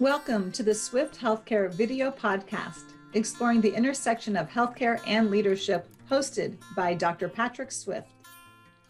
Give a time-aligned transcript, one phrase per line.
[0.00, 6.56] Welcome to the Swift Healthcare video podcast, exploring the intersection of healthcare and leadership, hosted
[6.74, 7.28] by Dr.
[7.28, 8.08] Patrick Swift.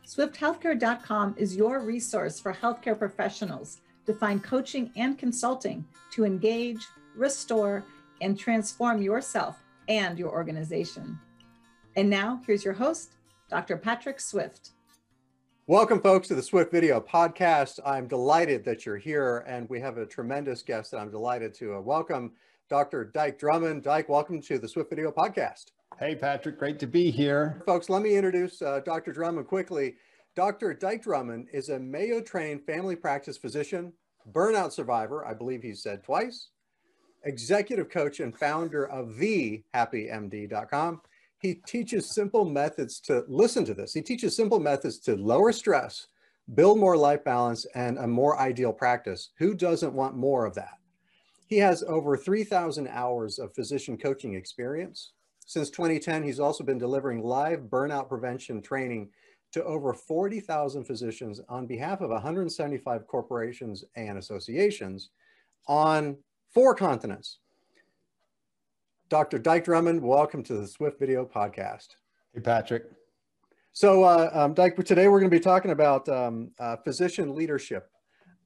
[0.07, 7.85] SwiftHealthcare.com is your resource for healthcare professionals to find coaching and consulting to engage, restore,
[8.23, 11.19] and transform yourself and your organization.
[11.97, 13.13] And now, here's your host,
[13.51, 13.77] Dr.
[13.77, 14.71] Patrick Swift.
[15.67, 17.81] Welcome, folks, to the Swift Video Podcast.
[17.87, 21.77] I'm delighted that you're here, and we have a tremendous guest that I'm delighted to
[21.77, 22.33] uh, welcome,
[22.69, 23.07] Dr.
[23.07, 23.83] Dike Drummond.
[23.83, 25.69] Dike, welcome to the Swift Video Podcast.
[25.99, 27.63] Hey, Patrick, great to be here.
[27.65, 29.11] Folks, let me introduce uh, Dr.
[29.11, 29.95] Drummond quickly.
[30.37, 30.75] Dr.
[30.75, 33.95] Dike Drummond is a Mayo trained family practice physician,
[34.35, 36.49] burnout survivor, I believe he said twice,
[37.25, 41.01] executive coach, and founder of thehappymd.com
[41.45, 43.93] he teaches simple methods to listen to this.
[43.93, 46.07] He teaches simple methods to lower stress,
[46.55, 49.29] build more life balance, and a more ideal practice.
[49.37, 50.79] Who doesn't want more of that?
[51.47, 55.13] He has over 3,000 hours of physician coaching experience.
[55.45, 59.11] Since 2010, he's also been delivering live burnout prevention training
[59.53, 65.11] to over 40,000 physicians on behalf of 175 corporations and associations
[65.69, 66.17] on
[66.55, 67.41] four continents.
[69.15, 69.39] Dr.
[69.39, 71.91] Dike Drummond, welcome to the Swift Video Podcast.
[72.33, 72.87] Hey, Patrick.
[73.73, 77.89] So, uh, um, Dike, today we're going to be talking about um, uh, physician leadership.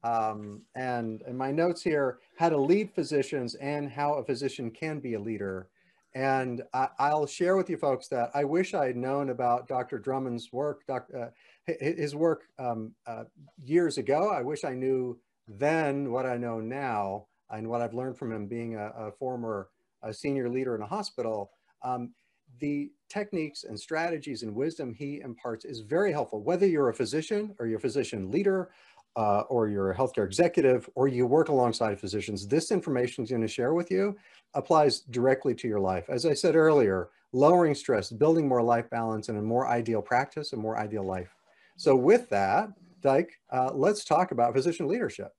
[0.05, 5.01] Um, and in my notes here, how to lead physicians and how a physician can
[5.01, 5.71] be a leader.
[6.15, 9.99] And I, will share with you folks that I wish I had known about Dr.
[9.99, 11.29] Drummond's work, doc, uh,
[11.65, 13.25] his work um, uh,
[13.65, 14.29] years ago.
[14.29, 18.47] I wish I knew then what I know now and what I've learned from him
[18.47, 19.71] being a, a former
[20.03, 21.51] a senior leader in a hospital,
[21.83, 22.13] um,
[22.61, 26.43] the techniques and strategies and wisdom he imparts is very helpful.
[26.43, 28.71] Whether you're a physician or you're a physician leader,
[29.17, 33.43] uh, or you're a healthcare executive, or you work alongside physicians, this information he's going
[33.43, 34.17] to share with you
[34.55, 36.09] applies directly to your life.
[36.09, 40.53] As I said earlier, lowering stress, building more life balance, and a more ideal practice,
[40.53, 41.35] a more ideal life.
[41.77, 42.71] So with that,
[43.01, 45.33] Dike, uh, let's talk about physician leadership.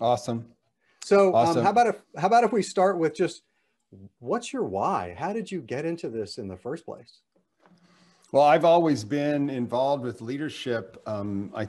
[0.00, 0.46] Awesome.
[1.04, 1.58] So awesome.
[1.58, 3.42] Um, how about if how about if we start with just
[4.18, 5.14] what's your why?
[5.18, 7.20] How did you get into this in the first place?
[8.34, 11.00] Well, I've always been involved with leadership.
[11.06, 11.68] Um, I,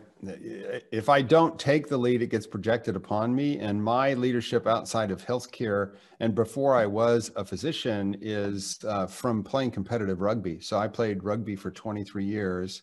[0.91, 3.59] if I don't take the lead, it gets projected upon me.
[3.59, 9.43] And my leadership outside of healthcare and before I was a physician is uh, from
[9.43, 10.59] playing competitive rugby.
[10.59, 12.81] So I played rugby for 23 years.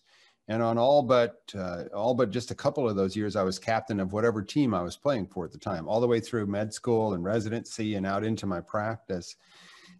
[0.52, 3.58] And on all but uh, all but just a couple of those years, I was
[3.58, 6.44] captain of whatever team I was playing for at the time, all the way through
[6.44, 9.36] med school and residency and out into my practice.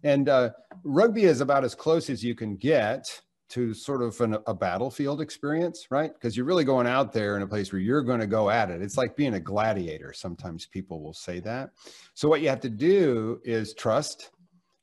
[0.03, 0.51] And uh,
[0.83, 3.19] rugby is about as close as you can get
[3.49, 6.13] to sort of an, a battlefield experience, right?
[6.13, 8.69] Because you're really going out there in a place where you're going to go at
[8.69, 8.79] it.
[8.79, 10.13] It's like being a gladiator.
[10.13, 11.71] Sometimes people will say that.
[12.13, 14.29] So what you have to do is trust,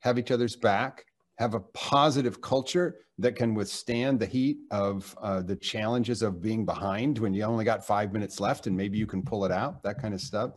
[0.01, 1.05] have each other's back,
[1.41, 6.67] have a positive culture that can withstand the heat of uh, the challenges of being
[6.67, 9.83] behind when you only got five minutes left and maybe you can pull it out,
[9.83, 10.51] that kind of stuff.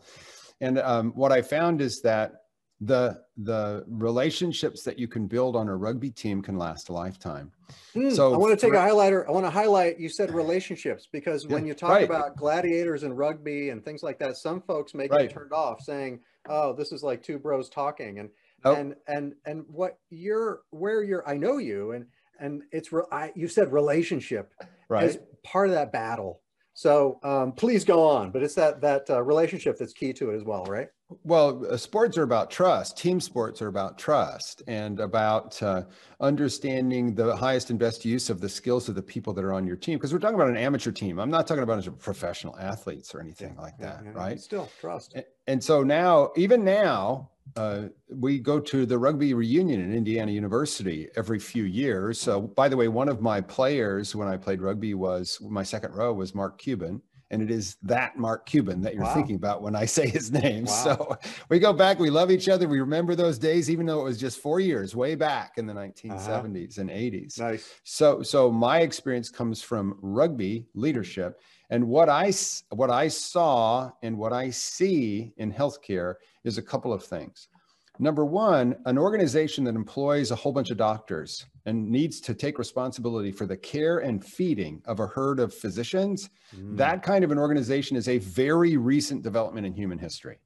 [0.59, 2.33] And um, what I found is that
[2.81, 7.49] the the relationships that you can build on a rugby team can last a lifetime.
[7.95, 9.25] Mm, so I want to take a highlighter.
[9.25, 12.03] I want to highlight you said relationships because when you talk right.
[12.03, 15.29] about gladiators and rugby and things like that, some folks may get right.
[15.29, 16.19] turned off saying,
[16.49, 18.29] "Oh, this is like two bros talking." And
[18.65, 18.75] oh.
[18.75, 22.05] and and and what you're where you're I know you and
[22.39, 24.53] and it's re- I, you said relationship
[24.89, 25.03] right.
[25.03, 26.41] as part of that battle.
[26.75, 30.35] So um, please go on but it's that that uh, relationship that's key to it
[30.35, 30.87] as well right?
[31.23, 32.97] Well uh, sports are about trust.
[32.97, 35.83] Team sports are about trust and about uh,
[36.19, 39.67] understanding the highest and best use of the skills of the people that are on
[39.67, 41.19] your team because we're talking about an amateur team.
[41.19, 44.39] I'm not talking about professional athletes or anything like that yeah, yeah, right?
[44.39, 45.13] Still trust.
[45.13, 50.31] And, and so now even now uh, we go to the rugby reunion in Indiana
[50.31, 52.19] University every few years.
[52.19, 55.93] So, by the way, one of my players when I played rugby was my second
[55.93, 57.01] row was Mark Cuban.
[57.31, 59.13] And it is that Mark Cuban that you're wow.
[59.15, 60.65] thinking about when I say his name.
[60.65, 60.71] Wow.
[60.71, 61.17] So
[61.49, 62.67] we go back, we love each other.
[62.67, 65.73] We remember those days, even though it was just four years way back in the
[65.73, 66.81] 1970s uh-huh.
[66.81, 67.39] and 80s.
[67.39, 67.67] Nice.
[67.83, 71.39] So, so my experience comes from rugby leadership.
[71.69, 72.31] And what I,
[72.69, 77.47] what I saw and what I see in healthcare is a couple of things.
[77.99, 82.57] Number one, an organization that employs a whole bunch of doctors and needs to take
[82.57, 86.75] responsibility for the care and feeding of a herd of physicians, mm.
[86.75, 90.39] that kind of an organization is a very recent development in human history.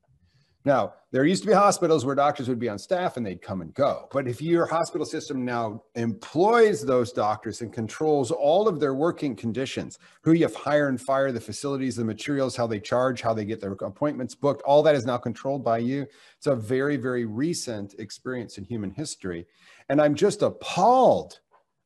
[0.67, 3.61] Now, there used to be hospitals where doctors would be on staff and they'd come
[3.61, 4.09] and go.
[4.11, 9.33] But if your hospital system now employs those doctors and controls all of their working
[9.33, 13.45] conditions, who you hire and fire, the facilities, the materials, how they charge, how they
[13.45, 16.05] get their appointments booked, all that is now controlled by you.
[16.35, 19.47] It's a very, very recent experience in human history.
[19.87, 21.39] And I'm just appalled,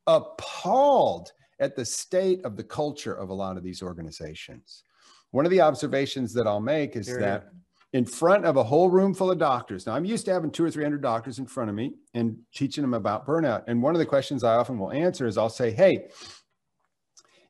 [0.08, 1.30] appalled
[1.60, 4.82] at the state of the culture of a lot of these organizations.
[5.30, 7.44] One of the observations that I'll make is that
[7.92, 9.86] in front of a whole room full of doctors.
[9.86, 12.82] Now, I'm used to having two or 300 doctors in front of me and teaching
[12.82, 13.64] them about burnout.
[13.66, 16.08] And one of the questions I often will answer is I'll say, Hey,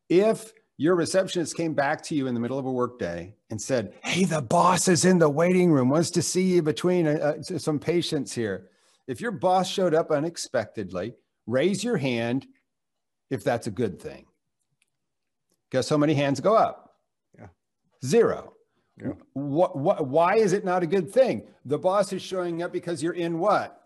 [0.08, 3.94] if your receptionist came back to you in the middle of a workday and said,
[4.02, 7.58] Hey, the boss is in the waiting room, wants to see you between uh, uh
[7.58, 8.68] some patients here.
[9.06, 11.14] If your boss showed up unexpectedly,
[11.46, 12.46] raise your hand
[13.30, 14.26] if that's a good thing.
[15.70, 16.96] Guess how many hands go up?
[17.38, 17.46] Yeah.
[18.04, 18.51] Zero.
[19.00, 19.12] Yeah.
[19.32, 21.46] What, what, why is it not a good thing?
[21.64, 23.80] The boss is showing up because you're in what?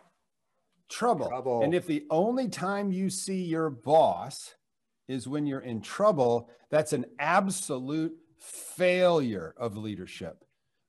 [0.89, 1.29] Trouble.
[1.29, 1.63] trouble.
[1.63, 4.55] And if the only time you see your boss
[5.09, 10.45] is when you're in trouble, that's an absolute failure of leadership.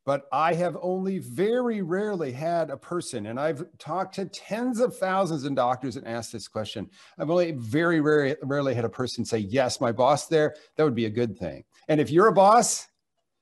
[0.06, 4.96] But I have only very rarely had a person, and I've talked to tens of
[4.96, 6.90] thousands of doctors and asked this question.
[7.20, 10.96] I've only very rarely, rarely had a person say, Yes, my boss there, that would
[10.96, 11.66] be a good thing.
[11.90, 12.88] And if you're a boss,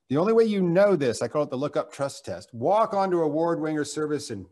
[0.10, 2.54] the only way you know this, I call it the look up trust test.
[2.54, 4.46] Walk onto a ward winger service and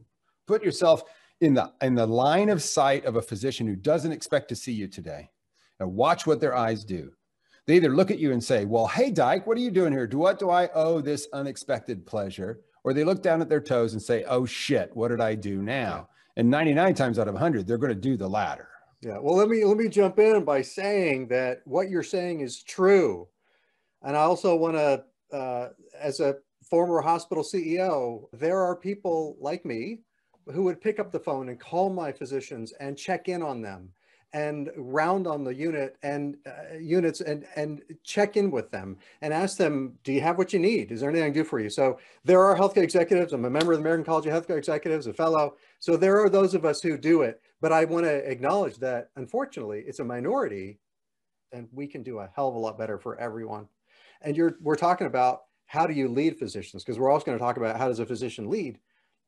[0.48, 1.04] put yourself
[1.42, 4.72] in the in the line of sight of a physician who doesn't expect to see
[4.72, 5.30] you today.
[5.80, 7.12] And watch what their eyes do.
[7.66, 10.08] They either look at you and say, Well, hey Dike, what are you doing here?
[10.08, 12.62] Do what do I owe this unexpected pleasure?
[12.84, 15.62] Or they look down at their toes and say, Oh shit, what did I do
[15.62, 16.10] now?
[16.36, 18.70] And 99 times out of 100, they're going to do the latter.
[19.02, 19.20] Yeah.
[19.20, 23.28] Well, let me let me jump in by saying that what you're saying is true.
[24.02, 25.04] And I also want to
[25.34, 25.70] uh,
[26.00, 30.00] as a former hospital CEO, there are people like me
[30.54, 33.90] who would pick up the phone and call my physicians and check in on them
[34.34, 39.32] and round on the unit and uh, units and and check in with them and
[39.32, 40.92] ask them, do you have what you need?
[40.92, 41.70] Is there anything I can do for you?
[41.70, 43.32] So there are healthcare executives.
[43.32, 45.56] I'm a member of the American College of Healthcare Executives, a fellow.
[45.80, 47.42] So there are those of us who do it.
[47.62, 50.80] But I want to acknowledge that unfortunately it's a minority
[51.52, 53.68] and we can do a hell of a lot better for everyone
[54.24, 56.84] and you're we're talking about how do you lead physicians?
[56.84, 58.80] Because we're also going to talk about how does a physician lead?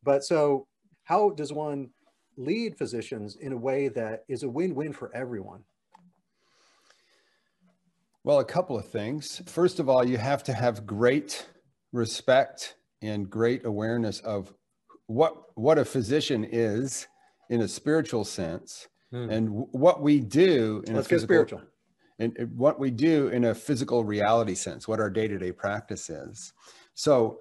[0.03, 0.67] But so
[1.03, 1.89] how does one
[2.37, 5.63] lead physicians in a way that is a win-win for everyone?
[8.23, 9.41] Well a couple of things.
[9.45, 11.47] First of all you have to have great
[11.91, 14.53] respect and great awareness of
[15.07, 17.07] what what a physician is
[17.49, 19.29] in a spiritual sense hmm.
[19.29, 21.61] and what we do in let's a physical, get spiritual
[22.19, 26.09] and what we do in a physical reality sense, what our day to day practice
[26.09, 26.53] is.
[26.93, 27.39] So,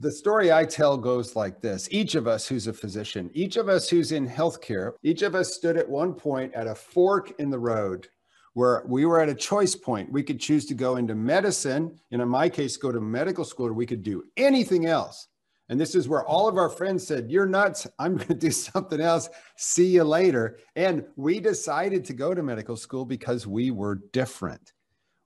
[0.00, 3.68] the story I tell goes like this each of us who's a physician, each of
[3.68, 7.50] us who's in healthcare, each of us stood at one point at a fork in
[7.50, 8.08] the road
[8.54, 10.10] where we were at a choice point.
[10.10, 13.66] We could choose to go into medicine, and in my case, go to medical school,
[13.66, 15.28] or we could do anything else.
[15.68, 17.86] And this is where all of our friends said, You're nuts.
[17.98, 19.28] I'm going to do something else.
[19.56, 20.58] See you later.
[20.76, 24.72] And we decided to go to medical school because we were different.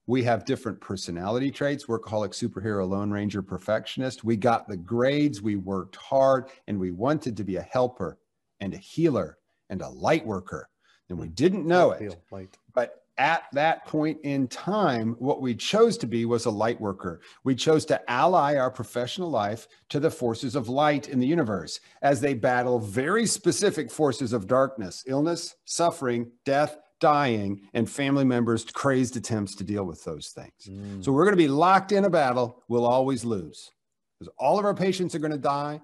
[0.07, 4.25] We have different personality traits workaholic, superhero, lone ranger, perfectionist.
[4.25, 8.19] We got the grades, we worked hard, and we wanted to be a helper
[8.59, 9.39] and a healer
[9.69, 10.69] and a light worker.
[11.11, 12.01] And we didn't know it.
[12.75, 17.21] But at that point in time, what we chose to be was a light worker.
[17.45, 21.81] We chose to ally our professional life to the forces of light in the universe
[22.01, 28.65] as they battle very specific forces of darkness, illness, suffering, death, dying, and family members'
[28.65, 30.69] crazed attempts to deal with those things.
[30.69, 31.05] Mm.
[31.05, 32.63] So we're going to be locked in a battle.
[32.69, 33.71] We'll always lose
[34.19, 35.81] because all of our patients are going to die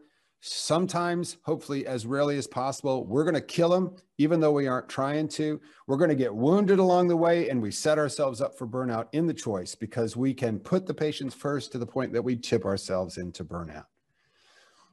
[0.47, 4.89] sometimes, hopefully, as rarely as possible, we're going to kill them, even though we aren't
[4.89, 5.61] trying to.
[5.87, 9.09] We're going to get wounded along the way, and we set ourselves up for burnout
[9.13, 12.37] in the choice because we can put the patients first to the point that we
[12.37, 13.87] tip ourselves into burnout.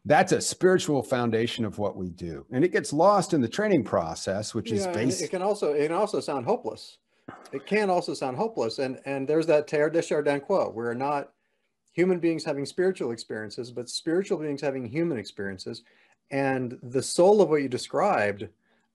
[0.06, 3.86] That's a spiritual foundation of what we do, and it gets lost in the training
[3.86, 5.28] process, which yeah, is basic.
[5.28, 6.98] It can also it can also sound hopeless.
[7.54, 11.33] It can also sound hopeless, and and there's that Teilhard de Chardin quote: "We're not
[11.94, 15.84] human beings having spiritual experiences, but spiritual beings having human experiences.
[16.32, 18.48] And the soul of what you described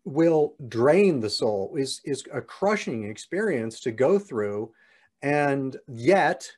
[0.04, 4.72] will drain the soul, is, is a crushing experience to go through.
[5.22, 6.50] And yet,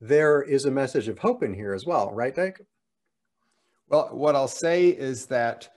[0.00, 2.60] there is a message of hope in here as well, right, Dike?
[3.88, 5.68] Well, what I'll say is that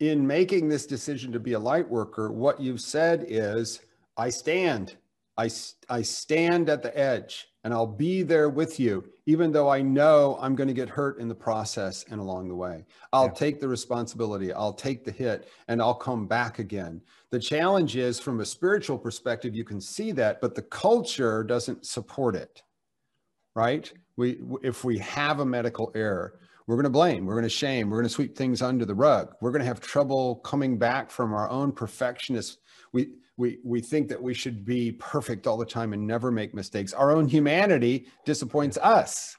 [0.00, 3.80] in making this decision to be a light worker, what you've said is,
[4.16, 4.96] I stand.
[5.36, 5.50] I,
[5.88, 10.38] I stand at the edge and I'll be there with you, even though I know
[10.40, 12.84] I'm going to get hurt in the process and along the way.
[13.12, 13.32] I'll yeah.
[13.32, 17.00] take the responsibility, I'll take the hit, and I'll come back again.
[17.30, 21.86] The challenge is from a spiritual perspective, you can see that, but the culture doesn't
[21.86, 22.62] support it,
[23.54, 23.90] right?
[24.16, 27.90] We, if we have a medical error, we're going to blame, we're going to shame,
[27.90, 29.34] we're going to sweep things under the rug.
[29.40, 32.58] We're going to have trouble coming back from our own perfectionist.
[32.92, 36.54] We, we we think that we should be perfect all the time and never make
[36.54, 36.92] mistakes.
[36.92, 39.36] Our own humanity disappoints us.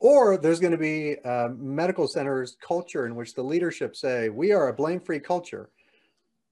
[0.00, 4.52] Or there's going to be a medical centers culture in which the leadership say we
[4.52, 5.70] are a blame-free culture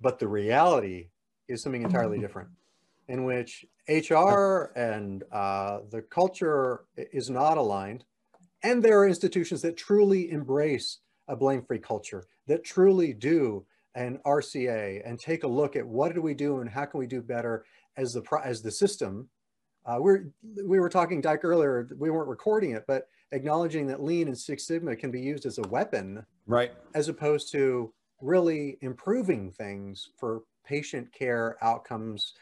[0.00, 1.08] but the reality
[1.48, 2.48] is something entirely different
[3.08, 8.04] in which hr and uh, the culture is not aligned
[8.62, 13.64] and there are institutions that truly embrace a blame-free culture that truly do
[13.96, 17.06] and RCA and take a look at what did we do and how can we
[17.06, 17.64] do better
[17.96, 19.28] as the as the system.
[19.86, 20.26] Uh, we're
[20.64, 21.88] we were talking Dike earlier.
[21.98, 25.58] We weren't recording it, but acknowledging that Lean and Six Sigma can be used as
[25.58, 26.72] a weapon, right?
[26.94, 32.34] As opposed to really improving things for patient care outcomes,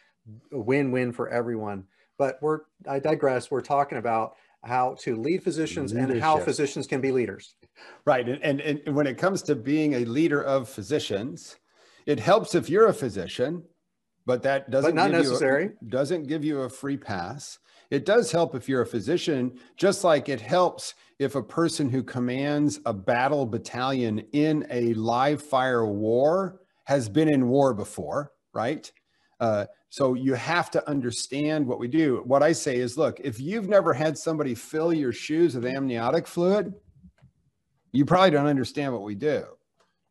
[0.50, 1.84] win-win for everyone.
[2.18, 3.50] But we're I digress.
[3.50, 4.34] We're talking about
[4.66, 6.14] how to lead physicians Leadership.
[6.14, 7.56] and how physicians can be leaders.
[8.04, 8.28] Right.
[8.28, 11.56] And, and, and when it comes to being a leader of physicians,
[12.06, 13.62] it helps if you're a physician,
[14.26, 15.70] but that doesn't but not necessary.
[15.80, 17.58] A, doesn't give you a free pass.
[17.90, 22.02] It does help if you're a physician, just like it helps if a person who
[22.02, 28.90] commands a battle battalion in a live fire war has been in war before, right?
[29.40, 32.20] Uh, so you have to understand what we do.
[32.24, 36.26] What I say is, look, if you've never had somebody fill your shoes with amniotic
[36.26, 36.74] fluid,
[37.92, 39.44] you probably don't understand what we do.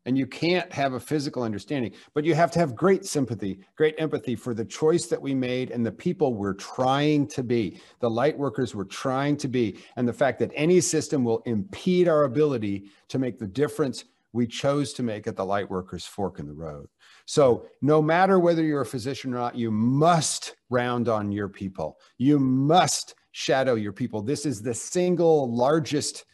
[0.06, 3.96] And you can't have a physical understanding, but you have to have great sympathy, great
[3.98, 8.10] empathy for the choice that we made and the people we're trying to be, the
[8.10, 12.24] light workers we're trying to be, and the fact that any system will impede our
[12.24, 16.54] ability to make the difference we chose to make at the Lightworkers fork in the
[16.54, 16.88] road.
[17.26, 22.00] So, no matter whether you're a physician or not, you must round on your people.
[22.18, 24.22] You must shadow your people.
[24.22, 26.26] This is the single largest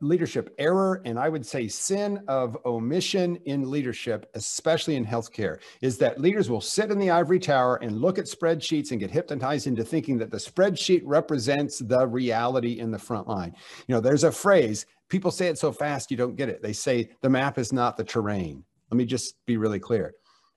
[0.00, 5.98] leadership error and I would say sin of omission in leadership, especially in healthcare, is
[5.98, 9.66] that leaders will sit in the ivory tower and look at spreadsheets and get hypnotized
[9.66, 13.54] into thinking that the spreadsheet represents the reality in the front line.
[13.86, 16.62] You know, there's a phrase, people say it so fast you don't get it.
[16.62, 18.64] They say the map is not the terrain.
[18.90, 20.14] Let me just be really clear.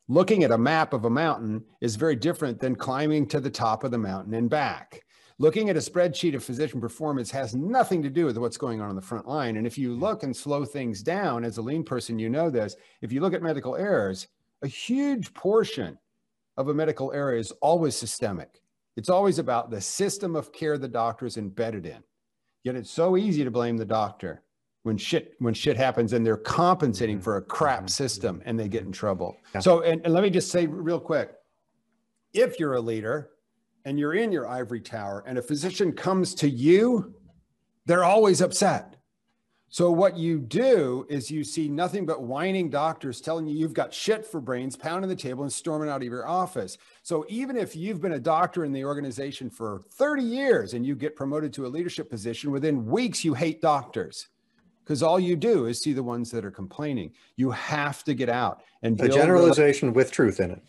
[0.08, 3.84] Looking at a map of a mountain is very different than climbing to the top
[3.84, 5.02] of the mountain and back.
[5.40, 8.90] Looking at a spreadsheet of physician performance has nothing to do with what's going on
[8.90, 9.58] on the front line.
[9.58, 12.76] And if you look and slow things down, as a lean person, you know this.
[13.02, 14.28] If you look at medical errors,
[14.62, 15.98] a huge portion
[16.58, 18.62] of a medical error is always systemic.
[18.96, 22.04] It's always about the system of care the doctor is embedded in.
[22.64, 24.44] Yet it's so easy to blame the doctor
[24.84, 27.24] when shit when shit happens and they're compensating mm-hmm.
[27.24, 27.88] for a crap mm-hmm.
[27.88, 29.38] system and they get in trouble.
[29.54, 29.60] Yeah.
[29.60, 31.34] So and, and let me just say real quick,
[32.34, 33.32] if you're a leader
[33.86, 37.14] and you're in your ivory tower and a physician comes to you,
[37.86, 38.96] they're always upset.
[39.74, 43.92] So what you do is you see nothing but whining doctors telling you you've got
[43.92, 46.78] shit for brains, pounding the table and storming out of your office.
[47.02, 50.94] So even if you've been a doctor in the organization for 30 years and you
[50.96, 54.28] get promoted to a leadership position, within weeks you hate doctors
[54.84, 57.12] because all you do is see the ones that are complaining.
[57.36, 60.62] You have to get out and a generalization with truth in it.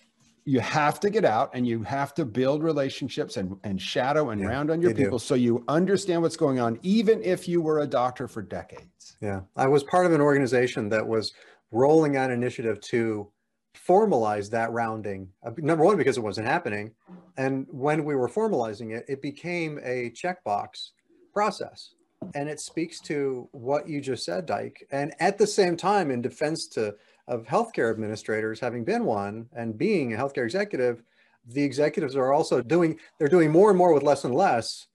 [0.44, 4.40] You have to get out and you have to build relationships and, and shadow and
[4.40, 5.24] yeah, round on your people do.
[5.24, 9.16] so you understand what's going on, even if you were a doctor for decades.
[9.22, 9.40] Yeah.
[9.56, 11.32] I was part of an organization that was
[11.70, 13.30] rolling out initiative to
[13.74, 15.28] formalize that rounding.
[15.56, 16.92] Number one, because it wasn't happening.
[17.36, 20.90] And when we were formalizing it, it became a checkbox
[21.32, 21.94] process
[22.34, 24.86] and it speaks to what you just said, Dike.
[24.90, 26.94] And at the same time, in defense to
[27.28, 31.02] of healthcare administrators, having been one and being a healthcare executive,
[31.46, 34.86] the executives are also doing they're doing more and more with less and less,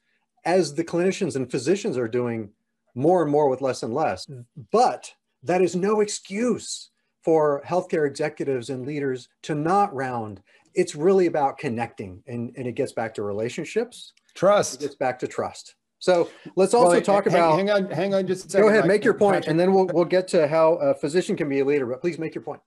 [0.46, 2.50] as the clinicians and physicians are doing
[2.96, 4.26] more and more with less and less.
[4.26, 4.46] Mm.
[4.72, 6.90] But that is no excuse
[7.24, 10.42] for healthcare executives and leaders to not round.
[10.74, 14.14] It's really about connecting, and, and it gets back to relationships.
[14.36, 14.76] Trust.
[14.76, 15.76] It gets back to trust.
[16.00, 17.58] So let's also well, talk hang, about.
[17.58, 18.68] Hang on, hang on, just a second.
[18.68, 21.50] Go ahead, make your point, and then we'll we'll get to how a physician can
[21.50, 21.86] be a leader.
[21.86, 22.62] But please make your point.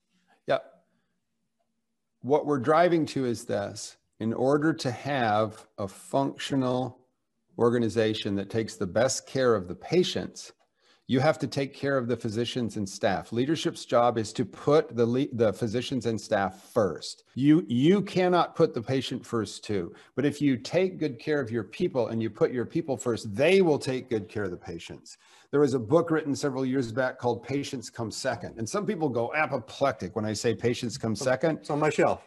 [0.46, 0.58] Yeah.
[2.20, 6.98] What we're driving to is this: in order to have a functional
[7.58, 10.52] organization that takes the best care of the patients,
[11.08, 13.32] you have to take care of the physicians and staff.
[13.32, 17.24] Leadership's job is to put the le- the physicians and staff first.
[17.34, 19.92] You you cannot put the patient first too.
[20.14, 23.34] But if you take good care of your people and you put your people first,
[23.34, 25.18] they will take good care of the patients.
[25.50, 28.56] There was a book written several years back called Patients Come Second.
[28.56, 31.58] And some people go apoplectic when I say patients come second.
[31.58, 32.22] It's on my shelf.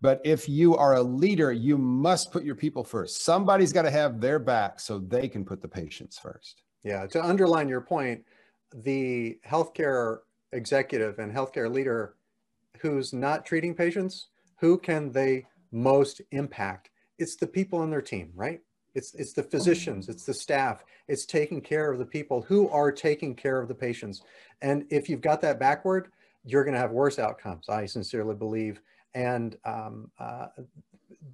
[0.00, 3.24] But if you are a leader, you must put your people first.
[3.24, 6.62] Somebody's got to have their back so they can put the patients first.
[6.84, 8.24] Yeah, to underline your point,
[8.74, 10.18] the healthcare
[10.52, 12.14] executive and healthcare leader
[12.78, 16.90] who's not treating patients, who can they most impact?
[17.18, 18.60] It's the people on their team, right?
[18.94, 22.92] It's it's the physicians, it's the staff, it's taking care of the people who are
[22.92, 24.22] taking care of the patients.
[24.60, 26.08] And if you've got that backward,
[26.44, 27.68] you're going to have worse outcomes.
[27.68, 28.82] I sincerely believe
[29.14, 30.46] and um, uh,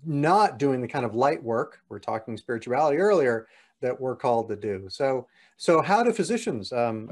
[0.05, 3.47] not doing the kind of light work we're talking spirituality earlier
[3.81, 7.09] that we're called to do so so how do physicians um,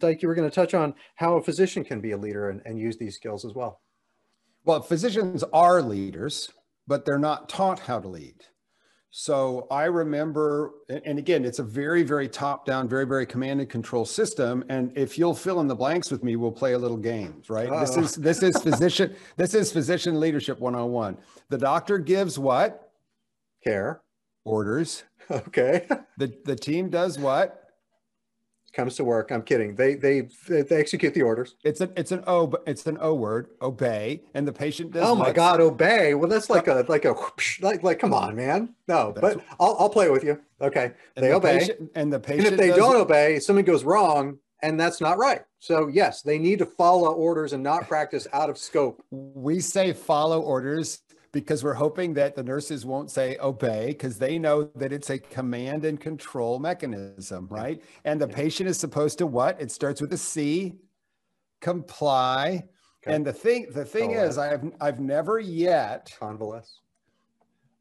[0.00, 2.60] like you were going to touch on how a physician can be a leader and,
[2.64, 3.80] and use these skills as well
[4.64, 6.50] well physicians are leaders
[6.86, 8.44] but they're not taught how to lead
[9.12, 13.68] so I remember, and again, it's a very, very top down, very, very command and
[13.68, 14.64] control system.
[14.68, 17.68] And if you'll fill in the blanks with me, we'll play a little games, right?
[17.68, 17.80] Uh-oh.
[17.80, 21.18] This is, this is physician, this is physician leadership 101.
[21.48, 22.92] The doctor gives what?
[23.64, 24.00] Care.
[24.50, 25.04] Orders.
[25.30, 25.86] Okay.
[26.18, 27.60] the, the team does what?
[28.72, 29.30] comes to work.
[29.30, 29.74] I'm kidding.
[29.74, 31.56] They they they execute the orders.
[31.64, 33.48] It's an it's an o it's an o word.
[33.60, 35.02] Obey, and the patient does.
[35.06, 36.14] Oh my God, obey.
[36.14, 37.14] Well, that's like a like a
[37.60, 38.74] like like come on, man.
[38.88, 40.40] No, that's but I'll I'll play with you.
[40.60, 42.48] Okay, they the obey, patient, and the patient.
[42.48, 45.42] And if they don't obey, something goes wrong, and that's not right.
[45.58, 49.02] So yes, they need to follow orders and not practice out of scope.
[49.10, 51.00] We say follow orders
[51.32, 55.18] because we're hoping that the nurses won't say obey because they know that it's a
[55.18, 57.82] command and control mechanism, right?
[58.04, 59.60] And the patient is supposed to what?
[59.60, 60.74] It starts with a C,
[61.60, 62.64] comply.
[63.02, 63.14] Okay.
[63.14, 66.80] And the thing, the thing is, I've I've never yet convalesce.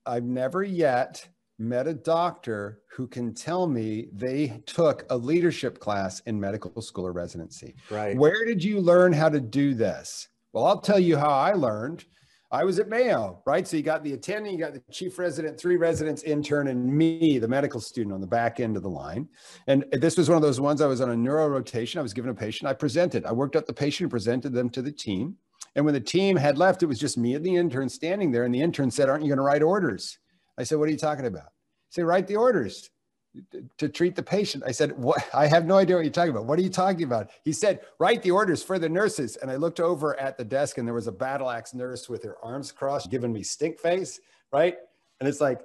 [0.06, 1.28] I've never yet
[1.58, 7.06] met a doctor who can tell me they took a leadership class in medical school
[7.06, 7.76] or residency.
[7.90, 8.16] Right.
[8.16, 10.30] Where did you learn how to do this?
[10.54, 12.06] Well, I'll tell you how I learned.
[12.52, 13.68] I was at Mayo, right?
[13.68, 17.38] So you got the attending, you got the chief resident, three residents, intern, and me,
[17.38, 19.28] the medical student on the back end of the line.
[19.68, 22.00] And this was one of those ones I was on a neuro rotation.
[22.00, 22.68] I was given a patient.
[22.68, 23.24] I presented.
[23.26, 25.36] I worked up the patient presented them to the team.
[25.76, 28.46] And when the team had left, it was just me and the intern standing there.
[28.46, 30.18] And the intern said, Aren't you going to write orders?
[30.58, 31.50] I said, What are you talking about?
[31.92, 32.90] Say, write the orders
[33.78, 34.64] to treat the patient.
[34.66, 35.24] I said, what?
[35.34, 36.46] I have no idea what you're talking about.
[36.46, 37.30] What are you talking about?
[37.44, 39.36] He said, write the orders for the nurses.
[39.38, 42.24] And I looked over at the desk and there was a battle axe nurse with
[42.24, 44.20] her arms crossed, giving me stink face.
[44.52, 44.78] Right.
[45.20, 45.62] And it's like,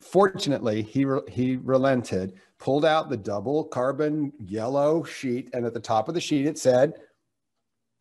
[0.00, 5.50] fortunately he, re- he relented, pulled out the double carbon yellow sheet.
[5.52, 6.94] And at the top of the sheet, it said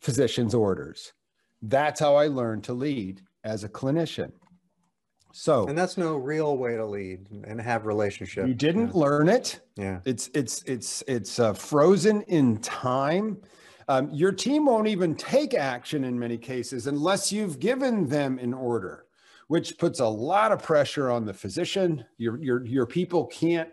[0.01, 1.13] physician's orders.
[1.61, 4.31] That's how I learned to lead as a clinician.
[5.33, 8.47] So and that's no real way to lead and have relationship.
[8.47, 8.99] You didn't yeah.
[8.99, 9.61] learn it.
[9.75, 9.99] Yeah.
[10.05, 13.37] It's it's it's it's uh, frozen in time.
[13.87, 18.53] Um, your team won't even take action in many cases unless you've given them an
[18.53, 19.05] order,
[19.47, 22.05] which puts a lot of pressure on the physician.
[22.17, 23.69] Your your your people can't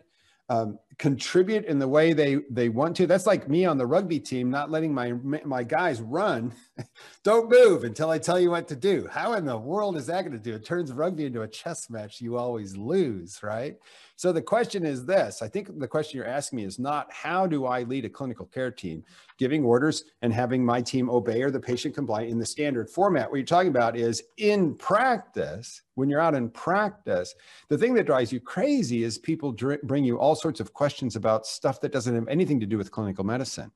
[0.49, 3.07] um, contribute in the way they they want to.
[3.07, 6.53] That's like me on the rugby team, not letting my my guys run.
[7.25, 9.09] Don't move until I tell you what to do.
[9.11, 10.55] How in the world is that going to do?
[10.55, 12.21] It turns rugby into a chess match.
[12.21, 13.77] You always lose, right?
[14.19, 17.47] So the question is this I think the question you're asking me is not how
[17.47, 19.05] do I lead a clinical care team,
[19.39, 23.31] giving orders and having my team obey or the patient comply in the standard format.
[23.31, 27.33] What you're talking about is in practice, when you're out in practice,
[27.69, 31.47] the thing that drives you crazy is people bring you all sorts of questions about
[31.47, 33.71] stuff that doesn't have anything to do with clinical medicine,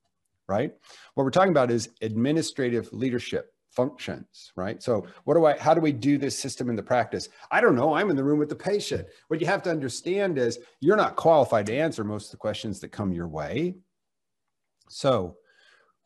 [0.48, 0.74] right?
[1.14, 4.82] What we're talking about is administrative leadership functions, right?
[4.82, 7.28] So what do I, how do we do this system in the practice?
[7.50, 7.94] I don't know.
[7.94, 9.08] I'm in the room with the patient.
[9.28, 12.80] What you have to understand is you're not qualified to answer most of the questions
[12.80, 13.76] that come your way.
[14.88, 15.36] So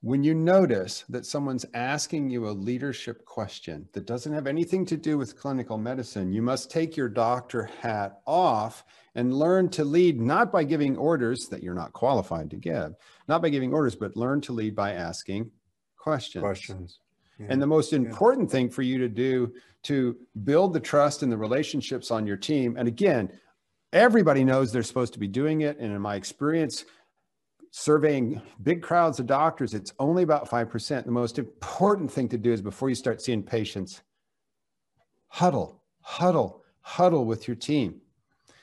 [0.01, 4.97] when you notice that someone's asking you a leadership question that doesn't have anything to
[4.97, 8.85] do with clinical medicine, you must take your doctor hat off
[9.17, 12.95] and learn to lead not by giving orders that you're not qualified to give,
[13.27, 15.51] not by giving orders, but learn to lead by asking
[15.97, 16.43] questions.
[16.43, 17.01] Questions.
[17.39, 17.47] Yeah.
[17.51, 18.53] And the most important yeah.
[18.53, 19.53] thing for you to do
[19.85, 22.77] to build the trust and the relationships on your team.
[22.77, 23.31] And again,
[23.93, 25.79] everybody knows they're supposed to be doing it.
[25.79, 26.85] And in my experience,
[27.71, 31.05] surveying big crowds of doctors, it's only about 5%.
[31.05, 34.03] The most important thing to do is before you start seeing patients,
[35.29, 38.01] huddle, huddle, huddle with your team.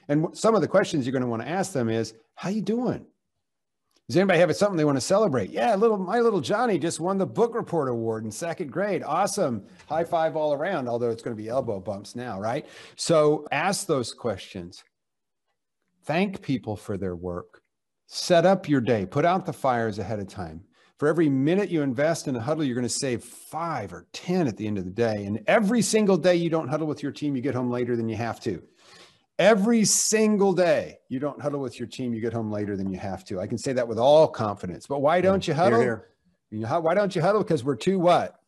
[0.07, 2.61] And some of the questions you're going to want to ask them is, how you
[2.61, 3.05] doing?
[4.09, 5.49] Does anybody have something they want to celebrate?
[5.49, 9.01] Yeah, little my little Johnny just won the book report award in second grade.
[9.01, 9.65] Awesome.
[9.87, 12.65] High five all around, although it's going to be elbow bumps now, right?
[12.97, 14.83] So ask those questions.
[16.03, 17.61] Thank people for their work.
[18.07, 19.05] Set up your day.
[19.05, 20.65] Put out the fires ahead of time.
[20.99, 24.47] For every minute you invest in a huddle, you're going to save five or 10
[24.47, 25.25] at the end of the day.
[25.25, 28.09] And every single day you don't huddle with your team, you get home later than
[28.09, 28.61] you have to.
[29.39, 32.99] Every single day you don't huddle with your team, you get home later than you
[32.99, 33.39] have to.
[33.39, 34.85] I can say that with all confidence.
[34.85, 35.81] But why don't you huddle?
[35.81, 36.09] Here,
[36.51, 36.79] here.
[36.79, 37.41] Why don't you huddle?
[37.41, 38.39] Because we're too what?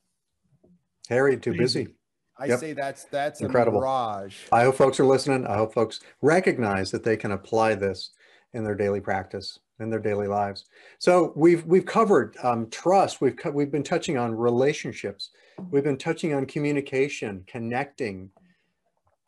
[1.10, 1.86] Harry, too busy.
[1.86, 1.95] busy.
[2.38, 2.60] I yep.
[2.60, 3.80] say that's that's incredible.
[3.80, 4.36] mirage.
[4.52, 5.48] I hope folks are listening.
[5.48, 8.12] I hope folks recognize that they can apply this
[8.54, 10.65] in their daily practice in their daily lives.
[11.00, 13.21] So we've we've covered um, trust.
[13.21, 15.32] We've co- we've been touching on relationships.
[15.71, 18.30] We've been touching on communication, connecting,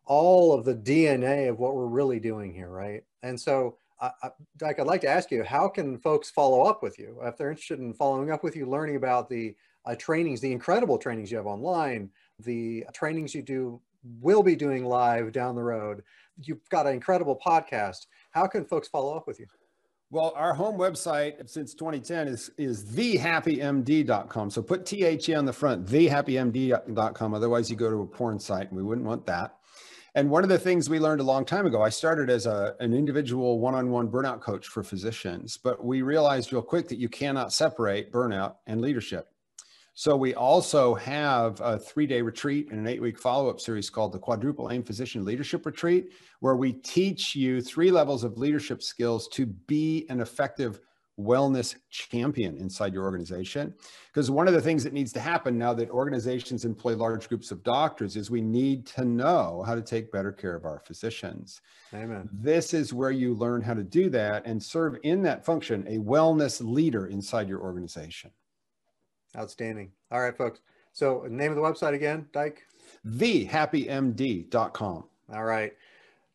[0.08, 3.04] all of the DNA of what we're really doing here, right?
[3.24, 6.82] And so, I, I, Dike, I'd like to ask you, how can folks follow up
[6.82, 10.42] with you if they're interested in following up with you, learning about the uh, trainings,
[10.42, 13.82] the incredible trainings you have online, the trainings you do
[14.22, 16.04] will be doing live down the road.
[16.42, 18.08] You've got an incredible podcast.
[18.32, 19.48] How can folks follow up with you?
[20.10, 24.50] Well, our home website since 2010 is is thehappymd.com.
[24.52, 27.34] So put THE on the front, thehappymd.com.
[27.34, 29.58] Otherwise, you go to a porn site, and we wouldn't want that.
[30.18, 32.76] And one of the things we learned a long time ago, I started as a,
[32.80, 37.54] an individual one-on-one burnout coach for physicians, but we realized real quick that you cannot
[37.54, 39.28] separate burnout and leadership.
[39.94, 44.72] So we also have a three-day retreat and an eight-week follow-up series called the Quadruple
[44.72, 46.08] Aim Physician Leadership Retreat,
[46.40, 50.80] where we teach you three levels of leadership skills to be an effective
[51.20, 53.74] wellness champion inside your organization.
[54.08, 57.52] Because one of the things that needs to happen now that organizations employ large groups
[57.52, 61.62] of doctors is we need to know how to take better care of our physicians.
[61.94, 62.30] Amen.
[62.32, 65.98] This is where you learn how to do that and serve in that function a
[65.98, 68.32] wellness leader inside your organization.
[69.36, 69.92] Outstanding.
[70.12, 70.62] All right, folks.
[70.94, 72.64] So, name of the website again, Dike?
[73.06, 75.04] TheHappyMD.com.
[75.34, 75.74] All right.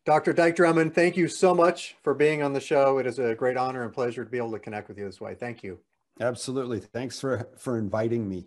[0.05, 0.33] Dr.
[0.33, 2.97] Dike Drummond, thank you so much for being on the show.
[2.97, 5.21] It is a great honor and pleasure to be able to connect with you this
[5.21, 5.33] way.
[5.33, 5.79] Thank you.
[6.19, 6.81] Absolutely.
[6.81, 8.45] Thanks for, for inviting me.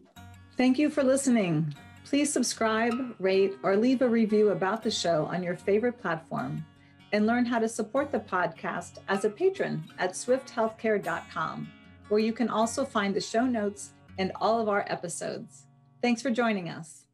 [0.58, 1.74] Thank you for listening.
[2.04, 6.64] Please subscribe, rate, or leave a review about the show on your favorite platform
[7.12, 11.68] and learn how to support the podcast as a patron at swifthealthcare.com,
[12.08, 15.66] where you can also find the show notes and all of our episodes.
[16.02, 17.05] Thanks for joining us.